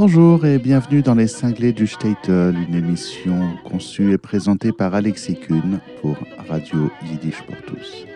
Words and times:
Bonjour 0.00 0.46
et 0.46 0.60
bienvenue 0.60 1.02
dans 1.02 1.16
Les 1.16 1.26
Cinglés 1.26 1.72
du 1.72 1.88
Statel, 1.88 2.54
une 2.56 2.76
émission 2.76 3.56
conçue 3.64 4.12
et 4.12 4.16
présentée 4.16 4.70
par 4.70 4.94
Alexis 4.94 5.34
Kuhn 5.34 5.80
pour 6.00 6.16
Radio 6.48 6.88
Yiddish 7.04 7.42
pour 7.42 7.56
tous. 7.66 8.06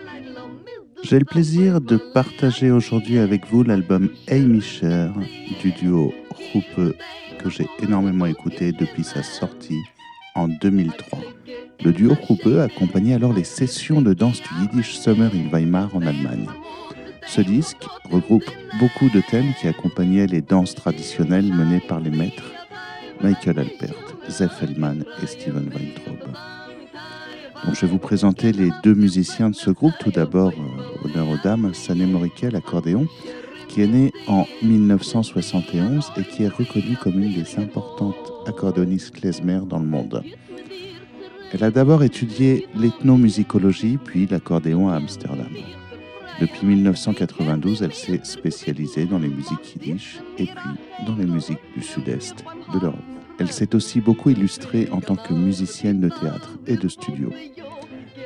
J'ai 1.03 1.19
le 1.19 1.25
plaisir 1.25 1.81
de 1.81 1.97
partager 2.13 2.71
aujourd'hui 2.71 3.17
avec 3.19 3.45
vous 3.47 3.63
l'album 3.63 4.09
Hey 4.29 4.45
Micher 4.45 5.09
du 5.61 5.73
duo 5.73 6.13
Roupe 6.53 6.95
que 7.39 7.49
j'ai 7.49 7.67
énormément 7.81 8.27
écouté 8.27 8.71
depuis 8.71 9.03
sa 9.03 9.21
sortie 9.21 9.81
en 10.35 10.47
2003. 10.47 11.19
Le 11.83 11.91
duo 11.91 12.13
Roupe 12.13 12.47
accompagnait 12.61 13.15
alors 13.15 13.33
les 13.33 13.43
sessions 13.43 14.01
de 14.01 14.13
danse 14.13 14.41
du 14.41 14.61
Yiddish 14.61 14.95
Summer 14.95 15.29
in 15.35 15.49
Weimar 15.51 15.93
en 15.93 16.03
Allemagne. 16.03 16.47
Ce 17.27 17.41
disque 17.41 17.85
regroupe 18.11 18.49
beaucoup 18.79 19.09
de 19.09 19.21
thèmes 19.21 19.53
qui 19.59 19.67
accompagnaient 19.67 20.27
les 20.27 20.41
danses 20.41 20.75
traditionnelles 20.75 21.51
menées 21.51 21.79
par 21.79 21.99
les 21.99 22.09
maîtres 22.09 22.51
Michael 23.21 23.59
Alpert, 23.59 23.95
Zef 24.29 24.61
Hellman 24.61 25.03
et 25.21 25.25
Steven 25.25 25.69
Weintraub. 25.69 26.33
Donc, 27.65 27.75
je 27.75 27.81
vais 27.81 27.91
vous 27.91 27.97
présenter 27.97 28.51
les 28.51 28.69
deux 28.83 28.93
musiciens 28.93 29.49
de 29.49 29.55
ce 29.55 29.69
groupe. 29.69 29.93
Tout 29.99 30.11
d'abord, 30.11 30.51
euh, 30.51 31.07
honneur 31.07 31.29
aux 31.29 31.37
dames, 31.41 31.73
Sané 31.73 32.05
Morikel, 32.05 32.55
accordéon, 32.55 33.07
qui 33.69 33.81
est 33.81 33.87
né 33.87 34.11
en 34.27 34.45
1971 34.61 36.11
et 36.17 36.23
qui 36.23 36.43
est 36.43 36.49
reconnue 36.49 36.97
comme 36.97 37.23
une 37.23 37.33
des 37.33 37.57
importantes 37.57 38.33
accordéonistes 38.45 39.11
klezmer 39.11 39.61
dans 39.65 39.79
le 39.79 39.85
monde. 39.85 40.23
Elle 41.53 41.63
a 41.63 41.71
d'abord 41.71 42.03
étudié 42.03 42.67
l'ethnomusicologie, 42.75 43.97
puis 44.03 44.27
l'accordéon 44.27 44.89
à 44.89 44.95
Amsterdam. 44.95 45.47
Depuis 46.41 46.65
1992, 46.65 47.83
elle 47.83 47.93
s'est 47.93 48.19
spécialisée 48.23 49.05
dans 49.05 49.19
les 49.19 49.29
musiques 49.29 49.75
yiddish 49.75 50.19
et 50.37 50.45
puis 50.45 51.05
dans 51.05 51.15
les 51.15 51.25
musiques 51.25 51.59
du 51.75 51.83
sud-est 51.83 52.43
de 52.73 52.79
l'Europe. 52.79 52.99
Elle 53.39 53.51
s'est 53.51 53.75
aussi 53.75 54.01
beaucoup 54.01 54.29
illustrée 54.29 54.87
en 54.91 54.99
tant 54.99 55.15
que 55.15 55.33
musicienne 55.33 55.99
de 55.99 56.09
théâtre 56.09 56.57
et 56.67 56.75
de 56.75 56.87
studio. 56.87 57.31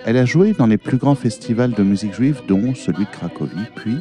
Elle 0.05 0.17
a 0.17 0.25
joué 0.25 0.53
dans 0.53 0.67
les 0.67 0.77
plus 0.77 0.97
grands 0.97 1.15
festivals 1.15 1.73
de 1.73 1.83
musique 1.83 2.13
juive, 2.13 2.41
dont 2.47 2.73
celui 2.75 3.05
de 3.05 3.09
Cracovie, 3.09 3.55
puis 3.75 3.97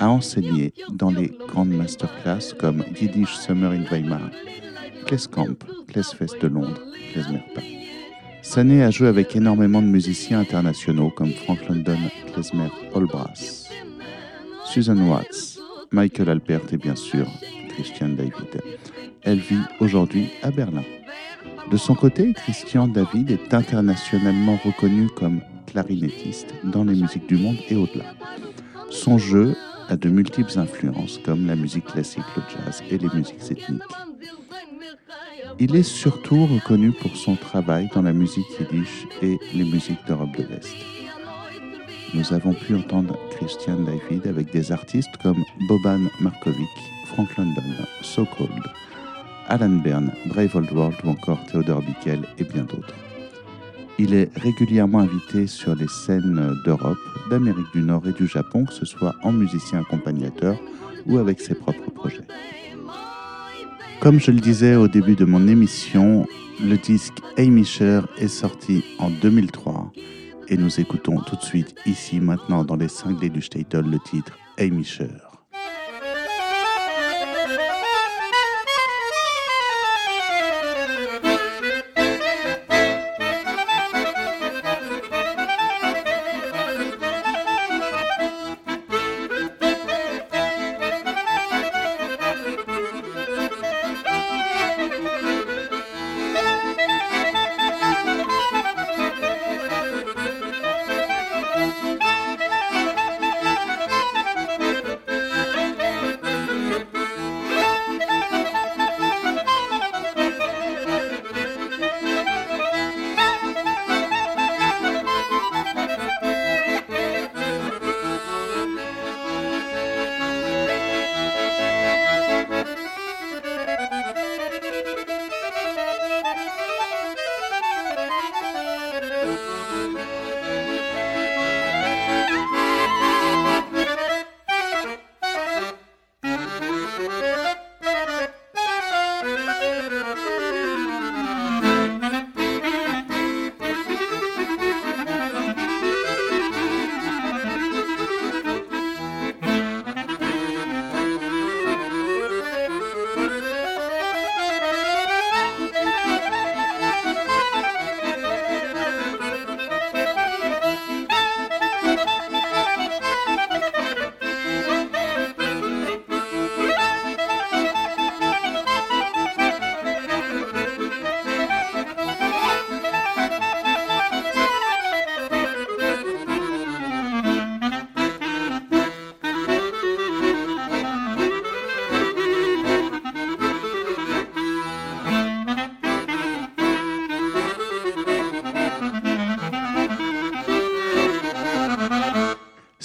a 0.00 0.08
enseigné 0.08 0.72
dans 0.90 1.10
les 1.10 1.32
grandes 1.48 1.70
masterclass 1.70 2.54
comme 2.58 2.82
Yiddish 3.00 3.36
Summer 3.36 3.72
in 3.72 3.84
Weimar, 3.90 4.30
Kleskamp, 5.06 5.56
Klesfest 5.88 6.40
de 6.40 6.48
Londres, 6.48 6.82
Klezmerpa. 7.12 7.83
Sané 8.44 8.84
a 8.84 8.90
joué 8.90 9.08
avec 9.08 9.34
énormément 9.34 9.80
de 9.80 9.86
musiciens 9.86 10.38
internationaux 10.38 11.08
comme 11.08 11.32
Frank 11.32 11.66
London, 11.66 11.96
Klezmer, 12.26 12.68
Brass, 12.94 13.70
Susan 14.66 14.98
Watts, 15.08 15.58
Michael 15.90 16.28
Alpert 16.28 16.60
et 16.70 16.76
bien 16.76 16.94
sûr 16.94 17.26
Christian 17.70 18.10
David. 18.10 18.60
Elle 19.22 19.38
vit 19.38 19.62
aujourd'hui 19.80 20.28
à 20.42 20.50
Berlin. 20.50 20.84
De 21.70 21.76
son 21.78 21.94
côté, 21.94 22.34
Christian 22.34 22.86
David 22.86 23.30
est 23.30 23.54
internationalement 23.54 24.58
reconnu 24.62 25.08
comme 25.16 25.40
clarinettiste 25.66 26.54
dans 26.64 26.84
les 26.84 26.94
musiques 26.94 27.26
du 27.26 27.36
monde 27.36 27.56
et 27.70 27.76
au-delà. 27.76 28.04
Son 28.90 29.16
jeu 29.16 29.56
a 29.88 29.96
de 29.96 30.10
multiples 30.10 30.58
influences 30.58 31.18
comme 31.24 31.46
la 31.46 31.56
musique 31.56 31.86
classique, 31.86 32.22
le 32.36 32.42
jazz 32.50 32.82
et 32.90 32.98
les 32.98 33.08
musiques 33.08 33.50
ethniques. 33.50 33.82
Il 35.60 35.76
est 35.76 35.84
surtout 35.84 36.46
reconnu 36.46 36.90
pour 36.90 37.16
son 37.16 37.36
travail 37.36 37.88
dans 37.94 38.02
la 38.02 38.12
musique 38.12 38.46
yiddish 38.58 39.06
et 39.22 39.38
les 39.54 39.64
musiques 39.64 40.04
d'Europe 40.06 40.36
de 40.36 40.42
l'Est. 40.42 40.74
Nous 42.12 42.32
avons 42.32 42.54
pu 42.54 42.74
entendre 42.74 43.16
Christian 43.30 43.78
David 43.80 44.26
avec 44.26 44.50
des 44.52 44.72
artistes 44.72 45.16
comme 45.22 45.44
Boban 45.68 46.08
Markovic, 46.20 46.66
Frank 47.06 47.28
London, 47.36 47.62
So 48.02 48.26
Cold, 48.36 48.62
Alan 49.48 49.80
Byrne, 49.84 50.12
Brave 50.26 50.56
Old 50.56 50.72
World 50.72 50.96
ou 51.04 51.10
encore 51.10 51.38
Theodore 51.46 51.82
Bickel 51.82 52.24
et 52.38 52.44
bien 52.44 52.64
d'autres. 52.64 52.94
Il 53.98 54.12
est 54.12 54.30
régulièrement 54.36 55.00
invité 55.00 55.46
sur 55.46 55.76
les 55.76 55.88
scènes 55.88 56.52
d'Europe, 56.64 56.98
d'Amérique 57.30 57.72
du 57.72 57.82
Nord 57.82 58.02
et 58.08 58.12
du 58.12 58.26
Japon, 58.26 58.64
que 58.64 58.72
ce 58.72 58.84
soit 58.84 59.14
en 59.22 59.30
musicien 59.30 59.82
accompagnateur 59.82 60.58
ou 61.06 61.18
avec 61.18 61.40
ses 61.40 61.54
propres 61.54 61.90
projets. 61.92 62.26
Comme 64.00 64.20
je 64.20 64.30
le 64.30 64.40
disais 64.40 64.76
au 64.76 64.86
début 64.88 65.14
de 65.14 65.24
mon 65.24 65.48
émission, 65.48 66.26
le 66.62 66.76
disque 66.76 67.18
Amy 67.38 67.64
Cher 67.64 68.06
est 68.18 68.28
sorti 68.28 68.84
en 68.98 69.10
2003 69.10 69.92
et 70.48 70.56
nous 70.56 70.78
écoutons 70.78 71.20
tout 71.20 71.36
de 71.36 71.42
suite 71.42 71.74
ici 71.86 72.20
maintenant 72.20 72.64
dans 72.64 72.76
les 72.76 72.88
cinglés 72.88 73.30
du 73.30 73.40
Statel 73.40 73.86
le 73.86 73.98
titre 73.98 74.36
Amy 74.58 74.84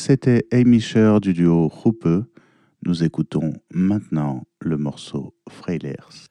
C'était 0.09 0.47
Amy 0.51 0.81
Sher 0.81 1.21
du 1.21 1.33
duo 1.33 1.67
Ruppe. 1.67 2.25
Nous 2.83 3.03
écoutons 3.03 3.53
maintenant 3.69 4.47
le 4.59 4.75
morceau 4.75 5.35
Freilers. 5.47 6.28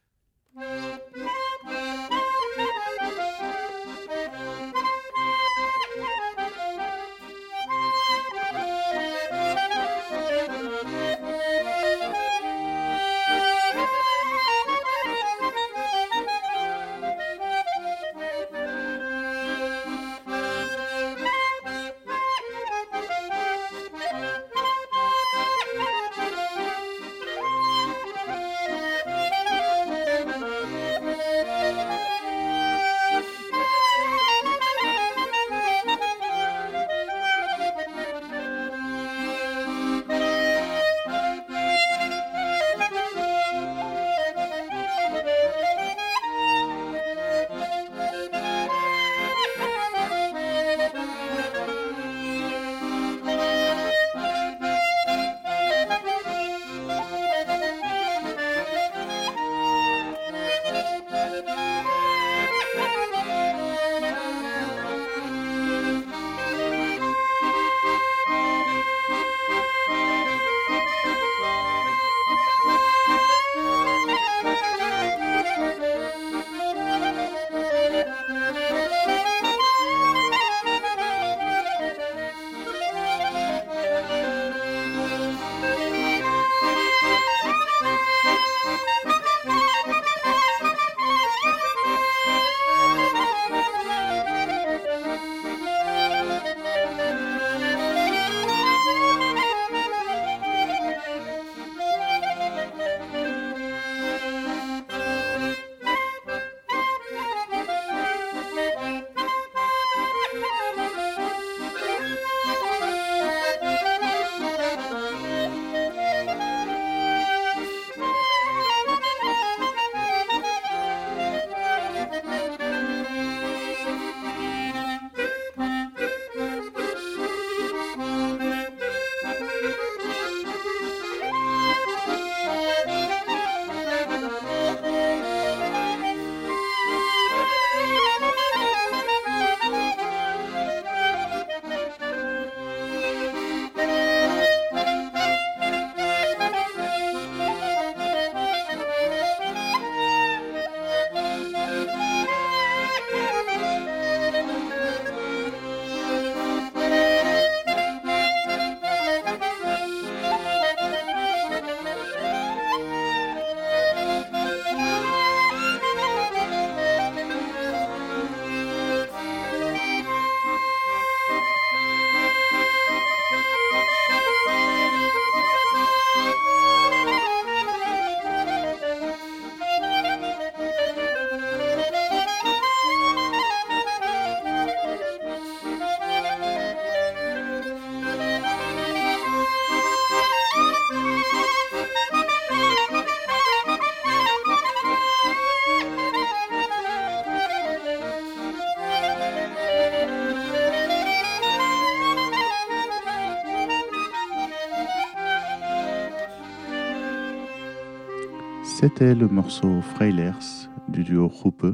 C'était 208.81 209.17
le 209.17 209.27
morceau 209.27 209.81
Freilers 209.81 210.69
du 210.89 211.03
duo 211.03 211.27
Ruppe. 211.27 211.67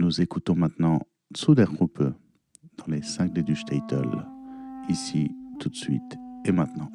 Nous 0.00 0.22
écoutons 0.22 0.54
maintenant 0.54 1.02
Zuder 1.36 1.64
Ruppe 1.64 2.02
dans 2.78 2.86
les 2.88 3.02
5 3.02 3.30
D 3.34 3.42
du 3.42 3.54
ici, 4.88 5.30
tout 5.60 5.68
de 5.68 5.76
suite 5.76 6.16
et 6.46 6.52
maintenant. 6.52 6.90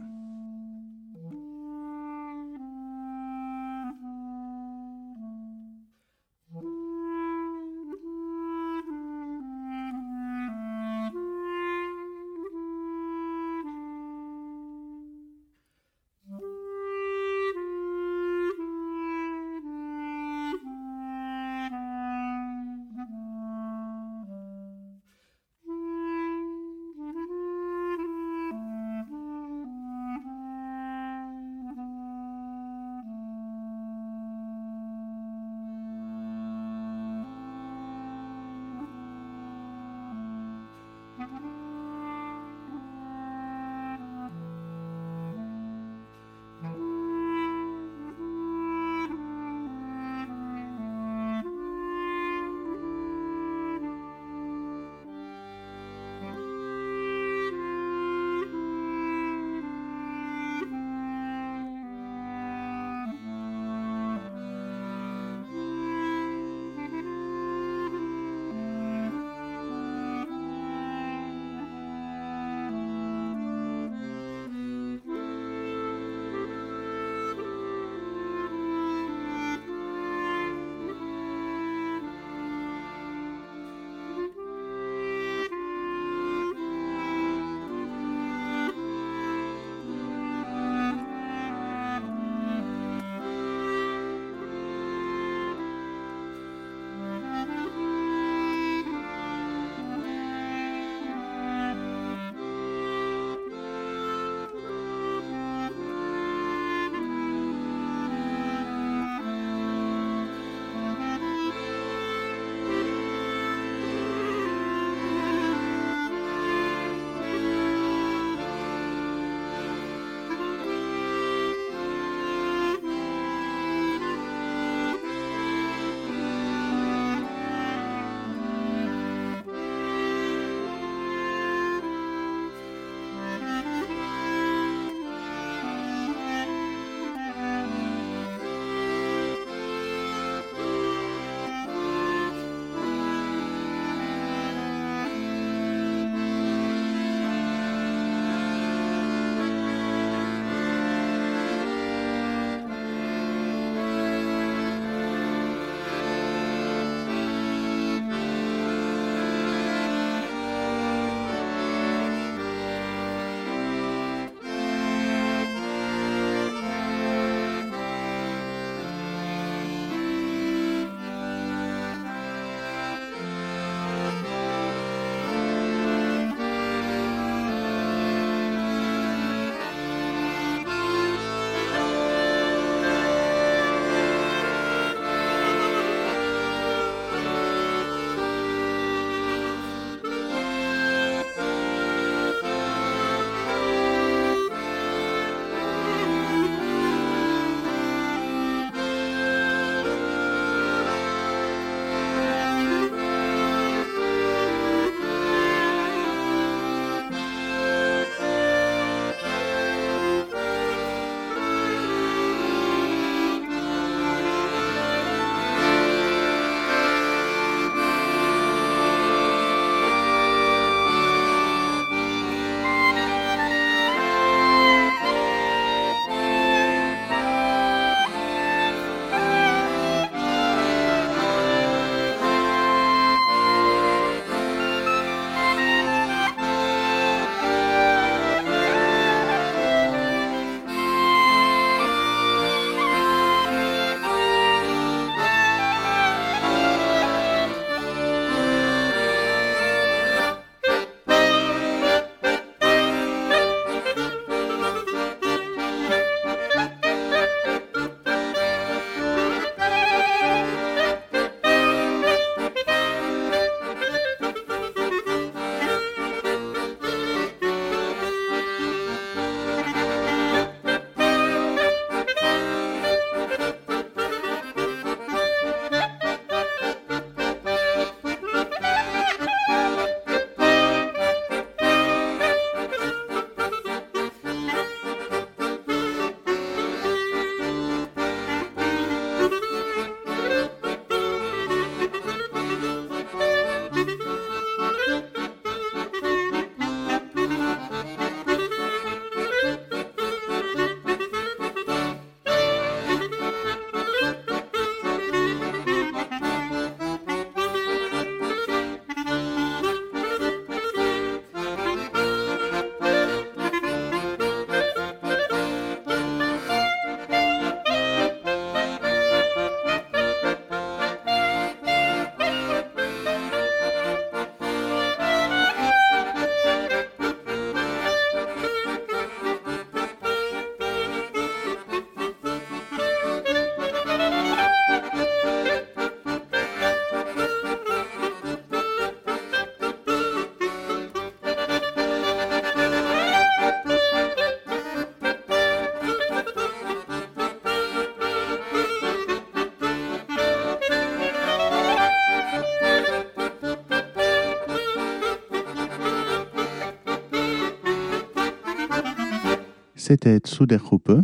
C'était 359.91 360.21
der 360.47 360.61
Huppe. 360.71 361.03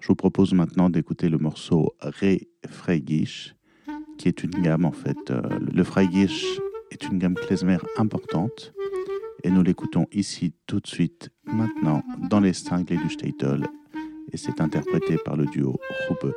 Je 0.00 0.08
vous 0.08 0.14
propose 0.14 0.52
maintenant 0.52 0.90
d'écouter 0.90 1.30
le 1.30 1.38
morceau 1.38 1.94
Re 2.02 2.36
Freigisch, 2.68 3.54
qui 4.18 4.28
est 4.28 4.44
une 4.44 4.50
gamme 4.50 4.84
en 4.84 4.92
fait. 4.92 5.30
Euh, 5.30 5.40
le 5.72 5.82
Freigisch 5.82 6.44
est 6.90 7.08
une 7.08 7.18
gamme 7.18 7.32
klezmer 7.32 7.78
importante 7.96 8.74
et 9.44 9.50
nous 9.50 9.62
l'écoutons 9.62 10.08
ici 10.12 10.52
tout 10.66 10.80
de 10.80 10.86
suite, 10.86 11.30
maintenant, 11.46 12.02
dans 12.28 12.40
les 12.40 12.52
cinglés 12.52 12.98
du 12.98 13.08
Statel 13.08 13.66
et 14.30 14.36
c'est 14.36 14.60
interprété 14.60 15.16
par 15.24 15.38
le 15.38 15.46
duo 15.46 15.80
Huppe. 16.10 16.34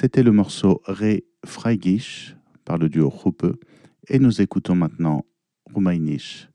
C'était 0.00 0.22
le 0.22 0.32
morceau 0.32 0.80
Re 0.86 1.20
Freigisch 1.44 2.34
par 2.64 2.78
le 2.78 2.88
duo 2.88 3.12
Huppe 3.22 3.62
et 4.08 4.18
nous 4.18 4.40
écoutons 4.40 4.74
maintenant 4.74 5.26
Rumainisch. 5.74 6.48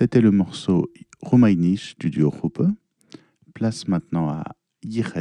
C'était 0.00 0.22
le 0.22 0.30
morceau 0.30 0.90
Romainisch 1.20 1.94
du 1.98 2.08
duo 2.08 2.30
Ruppe. 2.30 2.62
Place 3.52 3.86
maintenant 3.86 4.30
à 4.30 4.44
Yires 4.82 5.12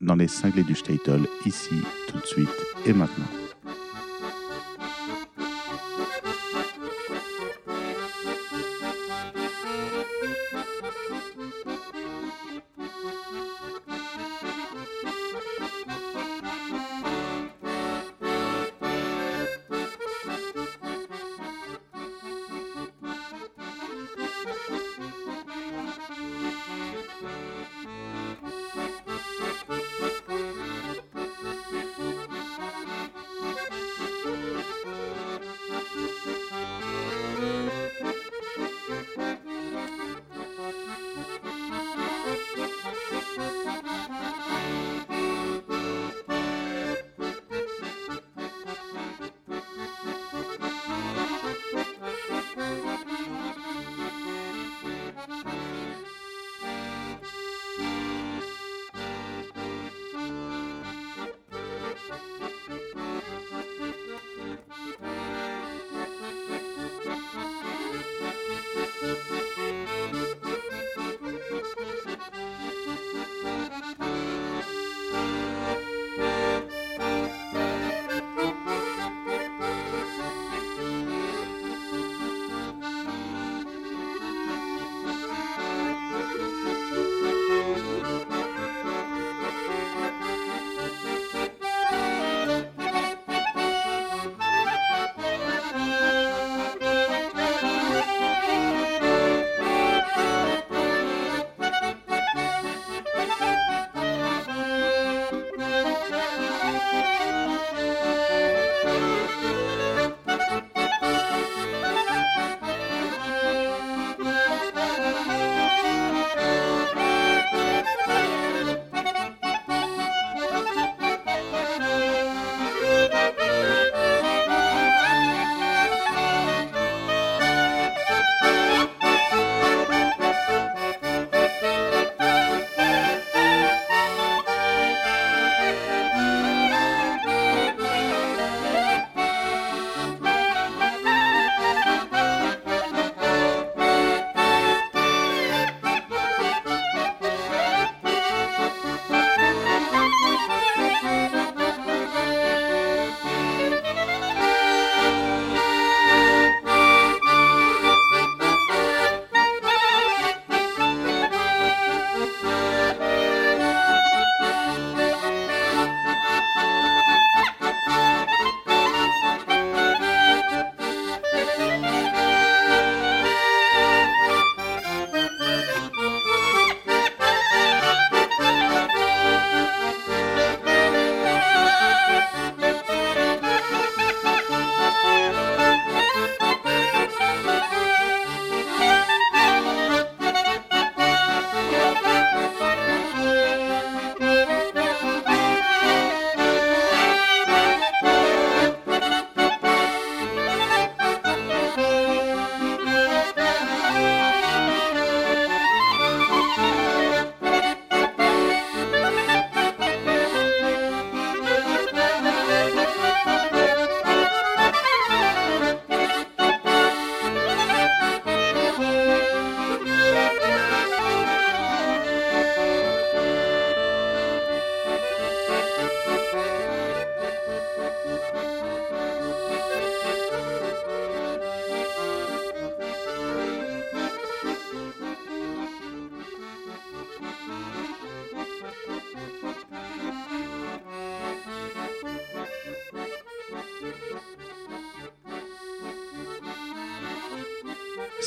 dans 0.00 0.16
les 0.16 0.26
cinglés 0.26 0.64
du 0.64 0.74
Statel, 0.74 1.20
ici, 1.44 1.76
tout 2.08 2.18
de 2.18 2.26
suite 2.26 2.48
et 2.86 2.92
maintenant. 2.92 3.45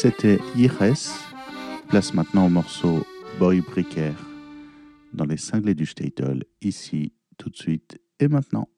C'était 0.02 0.40
Ires. 0.56 0.96
Place 1.90 2.14
maintenant 2.14 2.46
au 2.46 2.50
morceau 2.50 3.06
Boy 3.38 3.60
Bricker 3.60 4.14
dans 5.12 5.26
les 5.26 5.36
cinglés 5.36 5.76
du 5.76 5.86
Statel, 5.86 6.46
ici, 6.62 7.12
tout 7.38 7.50
de 7.50 7.58
suite 7.58 8.00
et 8.18 8.30
maintenant. 8.30 8.70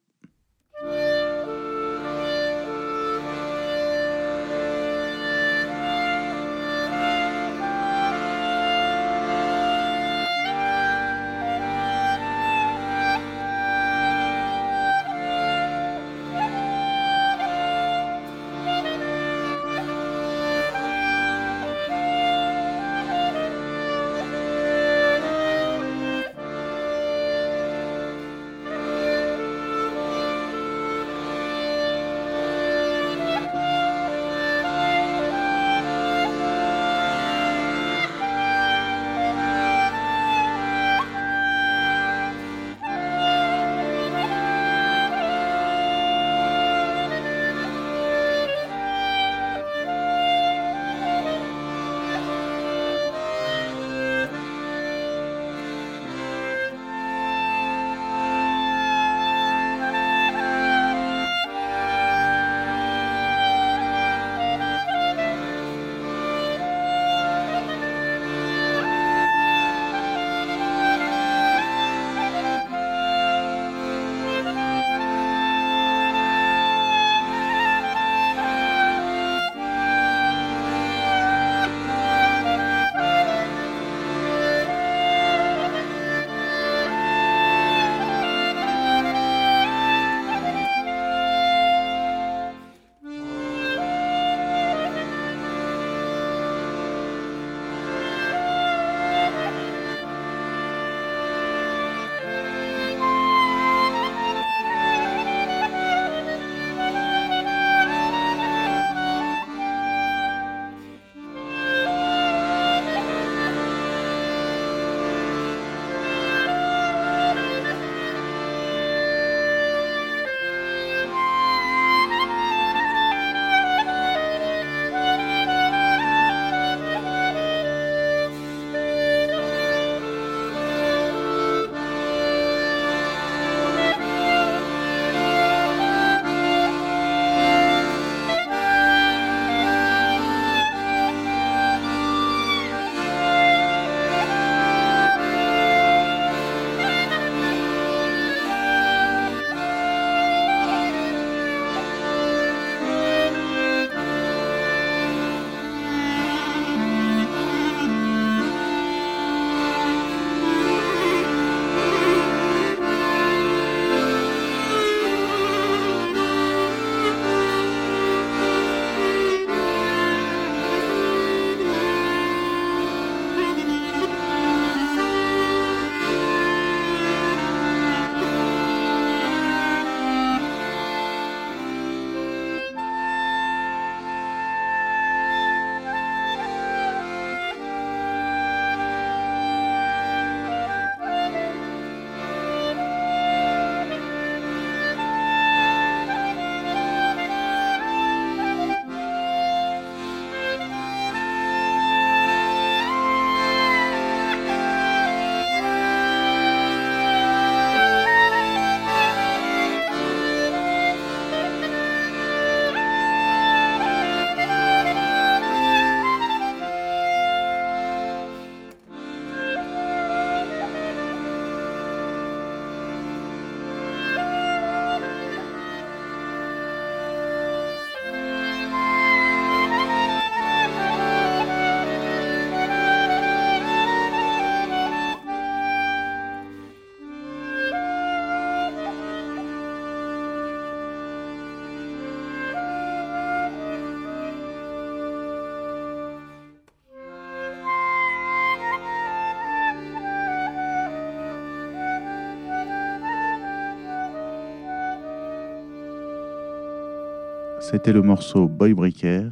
C'était 257.72 257.94
le 257.94 258.02
morceau 258.02 258.48
Boy 258.48 258.74
Breaker 258.74 259.30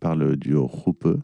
par 0.00 0.16
le 0.16 0.34
duo 0.34 0.66
Ruppe. 0.66 1.20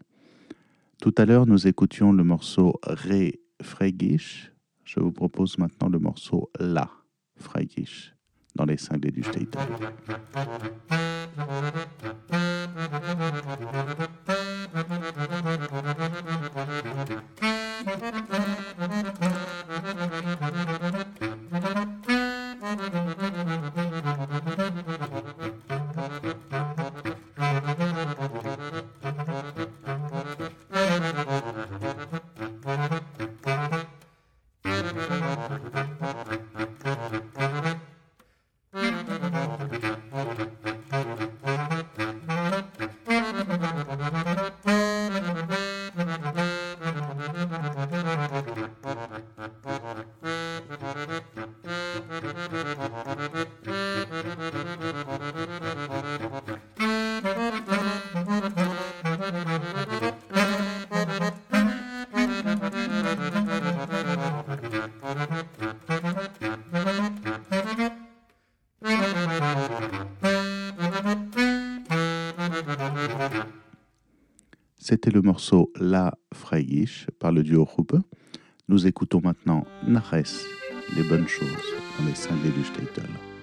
Tout 1.00 1.14
à 1.16 1.24
l'heure, 1.24 1.46
nous 1.46 1.66
écoutions 1.66 2.12
le 2.12 2.22
morceau 2.22 2.78
Ré 2.82 3.40
Freigisch. 3.62 4.52
Je 4.84 5.00
vous 5.00 5.10
propose 5.10 5.56
maintenant 5.56 5.88
le 5.88 5.98
morceau 5.98 6.50
La 6.60 6.90
Freigisch 7.36 8.14
dans 8.54 8.66
les 8.66 8.76
cinglés 8.76 9.10
du 9.10 9.22
Stater. 9.22 9.58
C'était 74.88 75.10
le 75.10 75.20
morceau 75.20 75.70
La 75.78 76.16
Freigisch 76.32 77.08
par 77.18 77.30
le 77.30 77.42
duo 77.42 77.62
Ruppe. 77.66 77.96
Nous 78.68 78.86
écoutons 78.86 79.20
maintenant 79.22 79.66
Nares, 79.86 80.14
les 80.96 81.02
bonnes 81.06 81.28
choses, 81.28 81.74
dans 81.98 82.06
les 82.06 82.14
cinglés 82.14 82.48
du. 82.48 83.37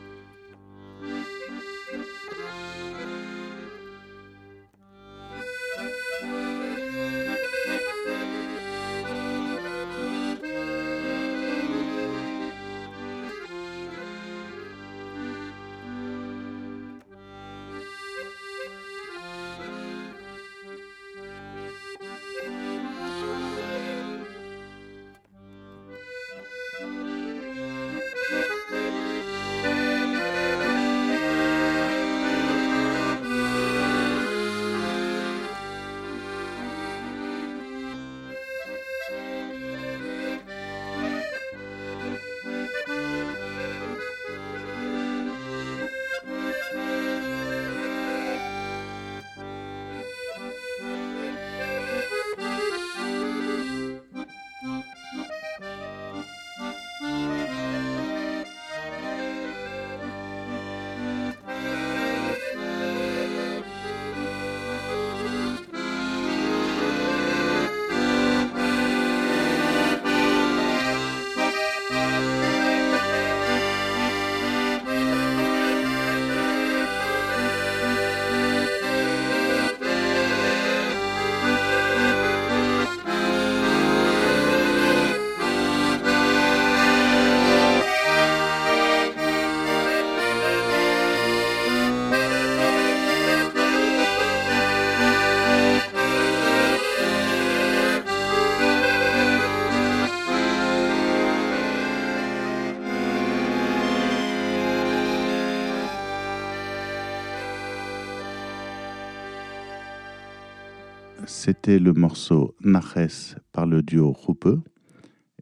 C'était 111.46 111.78
le 111.78 111.94
morceau 111.94 112.56
Naches 112.62 113.36
par 113.52 113.68
le 113.68 113.84
duo 113.84 114.12
Ruppe. 114.14 114.48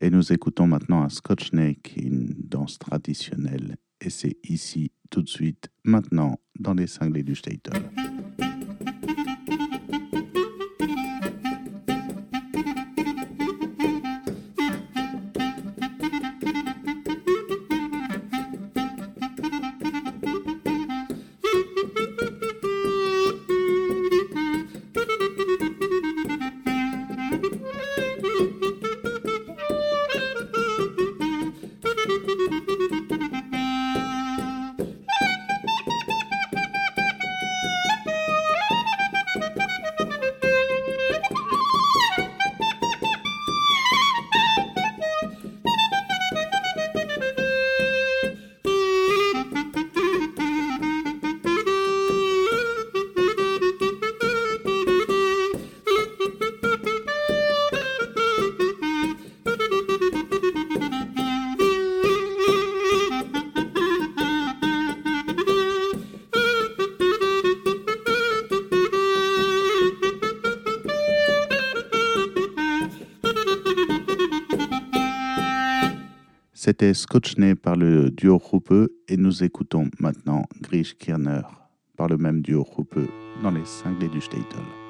Et 0.01 0.09
nous 0.09 0.33
écoutons 0.33 0.67
maintenant 0.67 1.01
un 1.01 1.07
Scotch 1.07 1.53
Neck, 1.53 1.93
une 1.95 2.35
danse 2.43 2.77
traditionnelle. 2.77 3.77
Et 4.01 4.09
c'est 4.09 4.35
ici, 4.43 4.91
tout 5.09 5.21
de 5.21 5.29
suite, 5.29 5.69
maintenant, 5.85 6.41
dans 6.59 6.73
les 6.73 6.87
cinglés 6.87 7.23
du 7.23 7.35
Statel. 7.35 7.81
C'était 76.93 77.05
Scotchné 77.07 77.55
par 77.55 77.75
le 77.75 78.11
duo 78.11 78.37
Ruppe 78.37 78.91
et 79.07 79.17
nous 79.17 79.43
écoutons 79.43 79.89
maintenant 79.99 80.43
Grish 80.61 80.95
Kirner 80.95 81.41
par 81.97 82.07
le 82.07 82.17
même 82.17 82.41
duo 82.41 82.63
Ruppe 82.63 83.09
dans 83.41 83.49
les 83.49 83.65
cinglés 83.65 84.09
du 84.09 84.21
Statel. 84.21 84.82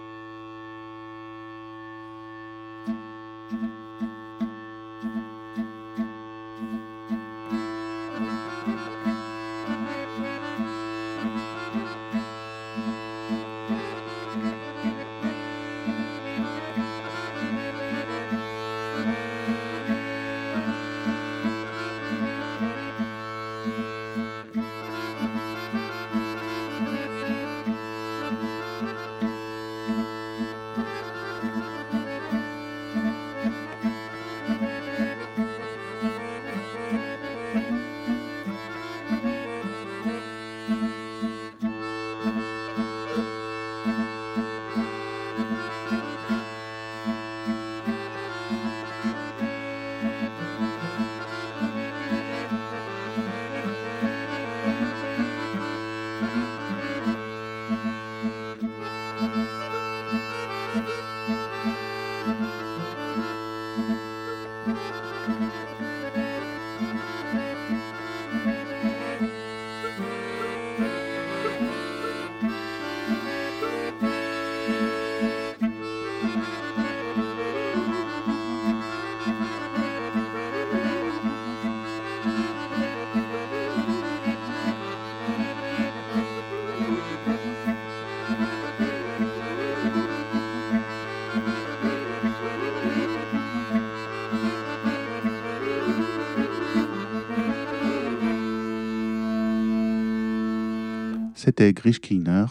C'était 101.43 101.73
Grishkiner. 101.73 102.45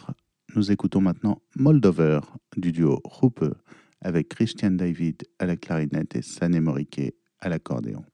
Nous 0.54 0.70
écoutons 0.70 1.00
maintenant 1.00 1.40
Moldover 1.56 2.20
du 2.58 2.72
duo 2.72 3.00
Rupe 3.04 3.42
avec 4.02 4.28
Christian 4.28 4.72
David 4.72 5.22
à 5.38 5.46
la 5.46 5.56
clarinette 5.56 6.14
et 6.14 6.20
Sané 6.20 6.60
Moriquet 6.60 7.14
à 7.40 7.48
l'accordéon. 7.48 8.04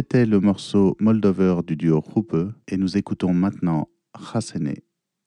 C'était 0.00 0.24
le 0.24 0.40
morceau 0.40 0.96
Moldover 0.98 1.56
du 1.66 1.76
duo 1.76 2.00
Rupe 2.00 2.54
et 2.68 2.78
nous 2.78 2.96
écoutons 2.96 3.34
maintenant 3.34 3.86
Hasene, 4.14 4.76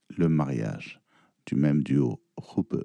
le 0.10 0.28
mariage 0.28 1.00
du 1.46 1.54
même 1.54 1.84
duo 1.84 2.24
Rupe. 2.38 2.84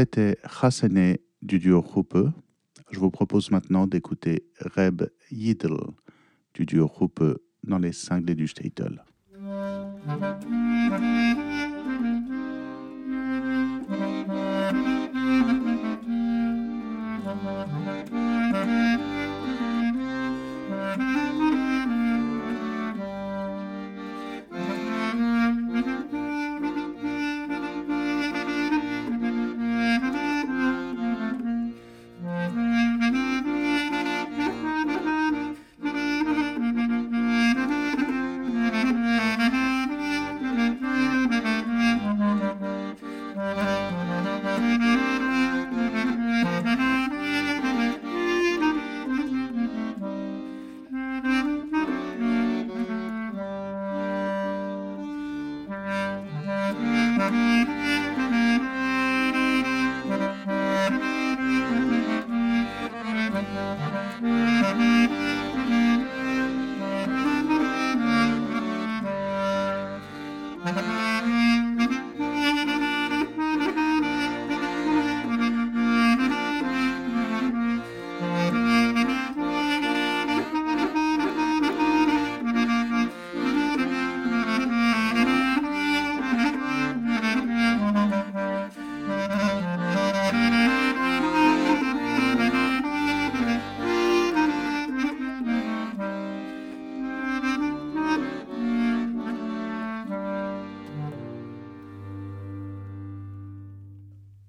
C'était 0.00 0.38
Hassene 0.62 1.18
du 1.42 1.58
duo 1.58 1.82
Rupe. 1.82 2.16
Je 2.90 2.98
vous 2.98 3.10
propose 3.10 3.50
maintenant 3.50 3.86
d'écouter 3.86 4.46
Reb 4.58 5.02
Yidl 5.30 5.76
du 6.54 6.64
duo 6.64 6.86
Rupe 6.86 7.38
dans 7.64 7.76
les 7.76 7.92
cinglés 7.92 8.34
du 8.34 8.48
Statel. 8.48 9.04
Thank. 20.96 21.79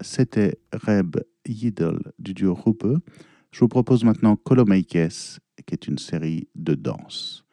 C'était 0.01 0.59
Reb 0.73 1.17
Yidel 1.47 1.99
du 2.19 2.33
duo 2.33 2.53
Rupe. 2.53 2.87
Je 3.51 3.59
vous 3.59 3.67
propose 3.67 4.03
maintenant 4.03 4.35
Kolomeikes, 4.35 5.39
qui 5.65 5.73
est 5.73 5.87
une 5.87 5.97
série 5.97 6.47
de 6.55 6.75
danses. 6.75 7.45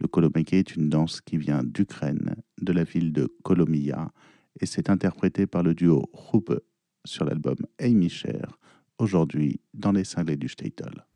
Le 0.00 0.06
Kolomeike 0.06 0.52
est 0.52 0.76
une 0.76 0.88
danse 0.88 1.20
qui 1.20 1.36
vient 1.36 1.62
d'Ukraine, 1.64 2.36
de 2.60 2.72
la 2.72 2.84
ville 2.84 3.12
de 3.12 3.34
Kolomia, 3.42 4.12
et 4.60 4.66
c'est 4.66 4.90
interprété 4.90 5.46
par 5.46 5.62
le 5.62 5.74
duo 5.74 6.08
Rupe 6.12 6.60
sur 7.04 7.24
l'album 7.24 7.56
Amy 7.80 8.08
Cher, 8.08 8.58
aujourd'hui 8.98 9.60
dans 9.74 9.92
les 9.92 10.04
cinglés 10.04 10.36
du 10.36 10.48
Statel. 10.48 11.07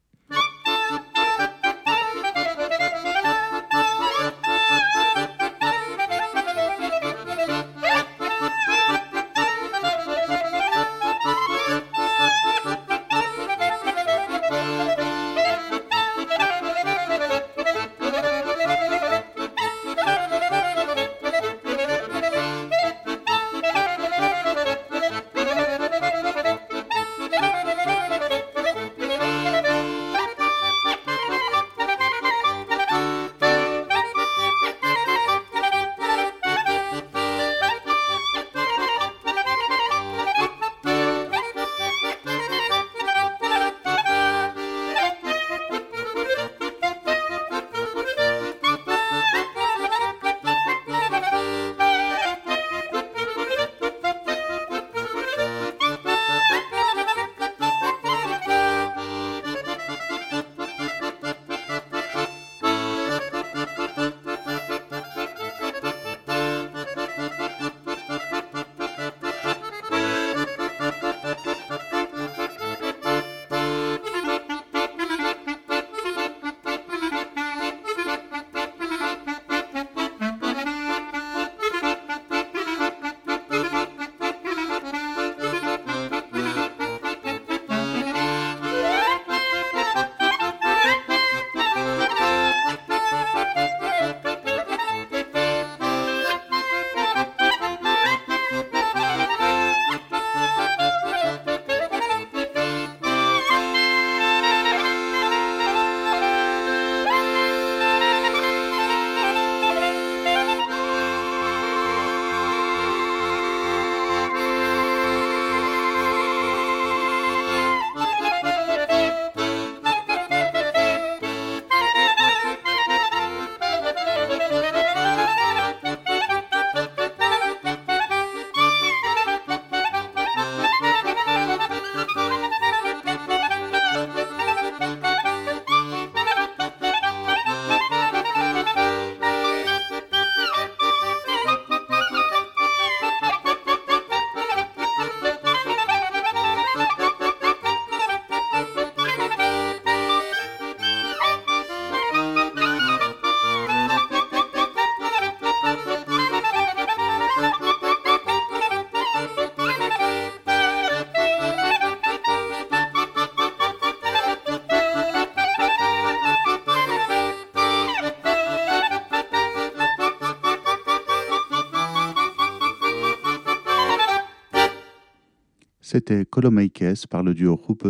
C'était 176.04 176.24
Colomaikes 176.24 177.06
par 177.08 177.22
le 177.22 177.32
duo 177.32 177.54
Rupe. 177.54 177.86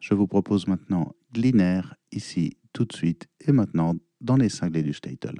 Je 0.00 0.14
vous 0.14 0.26
propose 0.26 0.66
maintenant 0.66 1.12
Gliner 1.34 1.82
ici 2.10 2.56
tout 2.72 2.86
de 2.86 2.96
suite 2.96 3.28
et 3.46 3.52
maintenant 3.52 3.92
dans 4.22 4.36
les 4.36 4.48
cinglés 4.48 4.82
du 4.82 4.94
Statel. 4.94 5.37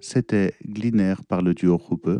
C'était 0.00 0.54
Gliner 0.64 1.14
par 1.28 1.42
le 1.42 1.54
duo 1.54 1.76
Ruppe. 1.76 2.10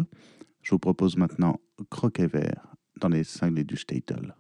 Je 0.62 0.70
vous 0.70 0.78
propose 0.78 1.16
maintenant 1.16 1.60
Croquet 1.90 2.26
Vert 2.26 2.74
dans 3.00 3.08
les 3.08 3.24
cinglés 3.24 3.64
du 3.64 3.76
Statel. 3.76 4.34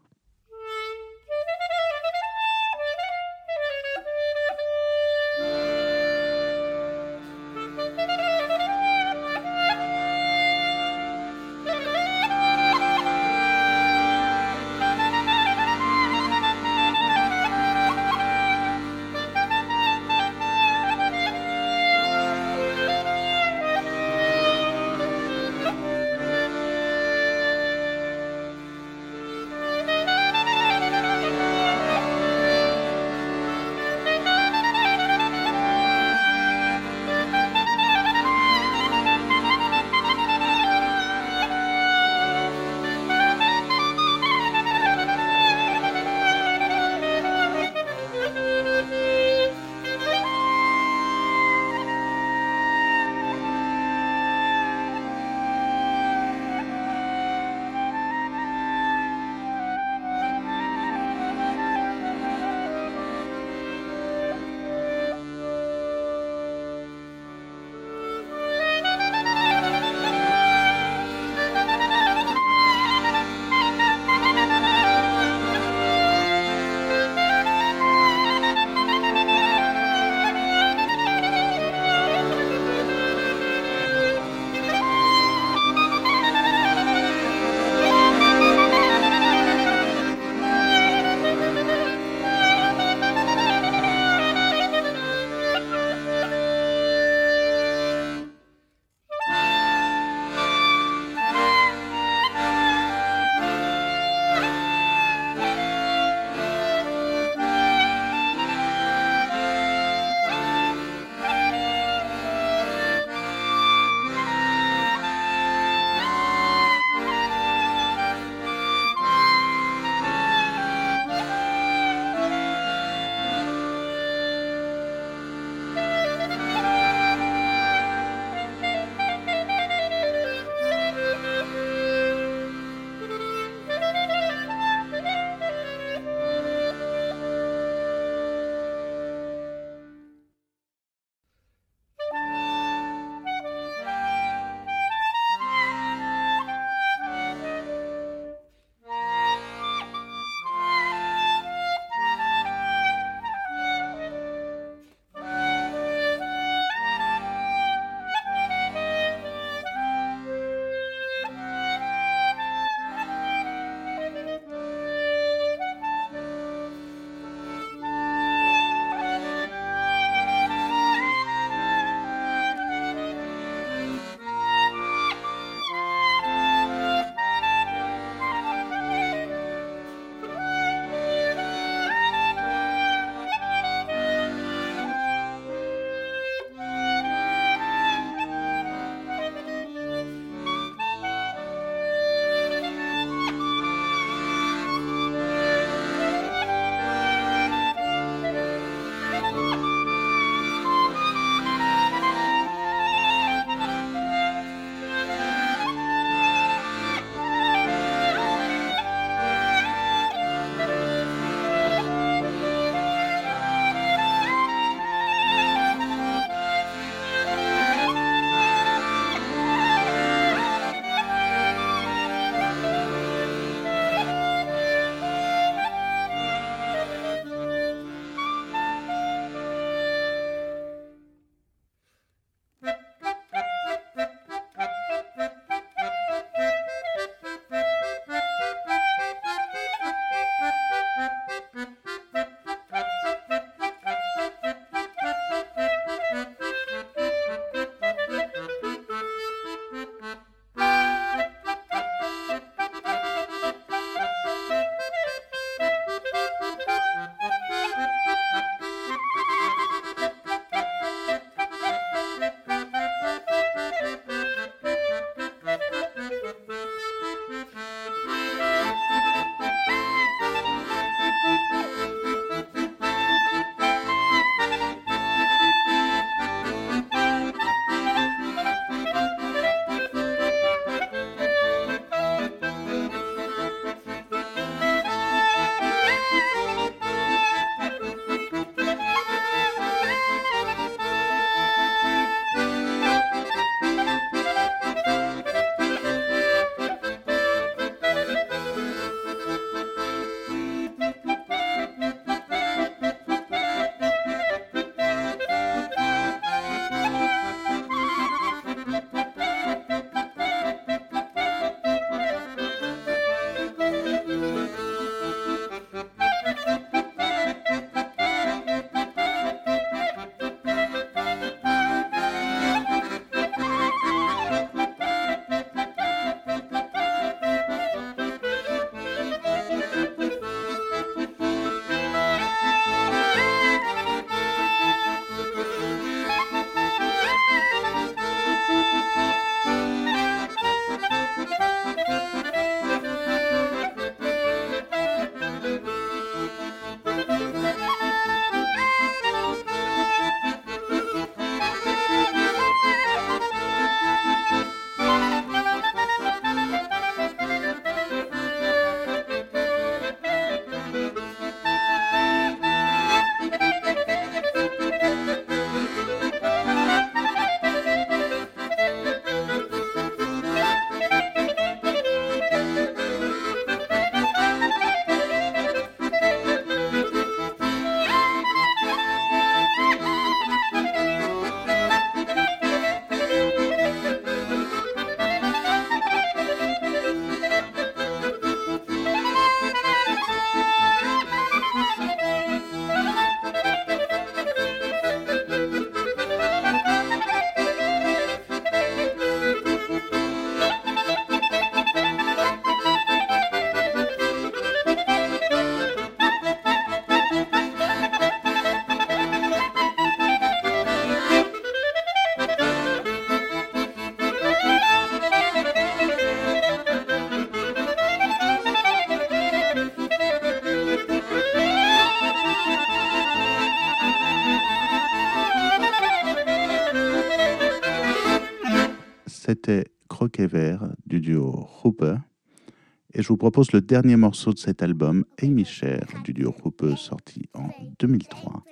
Et 432.98 433.02
je 433.02 433.08
vous 433.08 433.16
propose 433.16 433.52
le 433.52 433.60
dernier 433.60 433.94
morceau 433.94 434.32
de 434.32 434.38
cet 434.38 434.60
album, 434.60 435.04
Amy 435.22 435.44
Cher, 435.44 435.86
du 436.02 436.12
duo 436.12 436.34
Hooper, 436.42 436.74
sorti 436.76 437.28
en 437.32 437.48
2003. 437.78 438.42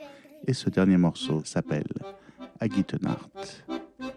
Et 0.46 0.52
ce 0.52 0.70
dernier 0.70 0.96
morceau 0.96 1.42
s'appelle 1.44 1.88
Agitenart. 2.60 3.28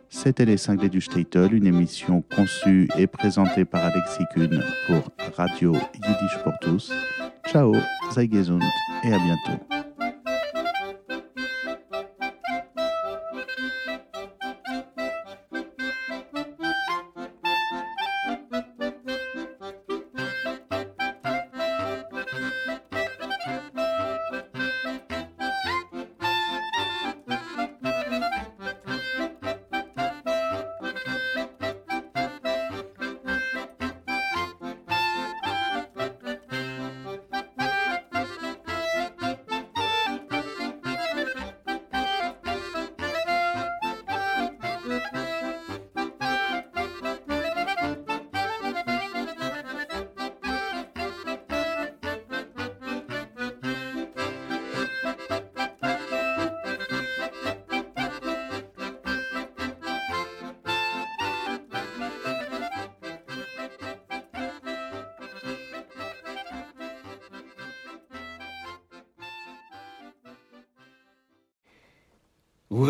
C'était 0.07 0.45
Les 0.45 0.57
Cinglés 0.57 0.89
du 0.89 1.01
Statel, 1.01 1.55
une 1.55 1.65
émission 1.65 2.21
conçue 2.35 2.87
et 2.95 3.07
présentée 3.07 3.65
par 3.65 3.83
Alexis 3.83 4.23
Kuhn 4.35 4.63
pour 4.85 5.09
Radio 5.35 5.73
Yiddish 5.73 6.43
pour 6.43 6.53
tous. 6.61 6.93
Ciao, 7.47 7.73
sei 8.11 8.29
gesund 8.31 8.61
et 9.03 9.11
à 9.11 9.17
bientôt. 9.17 9.78